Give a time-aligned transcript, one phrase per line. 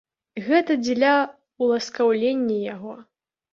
[0.45, 1.11] Гэта дзеля
[1.67, 2.99] ўласкаўлення яго.